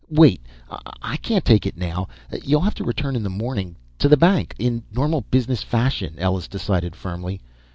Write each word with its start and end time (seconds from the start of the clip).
"Wait 0.09 0.43
I 0.99 1.17
can't 1.17 1.45
take 1.45 1.67
it 1.67 1.77
now, 1.77 2.07
you'll 2.43 2.61
have 2.61 2.73
to 2.73 2.83
return 2.83 3.15
in 3.15 3.21
the 3.21 3.29
morning, 3.29 3.75
to 3.99 4.09
the 4.09 4.17
bank. 4.17 4.55
In 4.57 4.81
normal 4.91 5.21
business 5.29 5.61
fashion," 5.61 6.15
Ellus 6.17 6.47
decided 6.47 6.95
firmly. 6.95 7.39